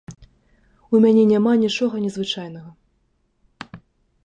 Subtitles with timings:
[0.97, 2.69] У мяне няма нічога незвычайнага.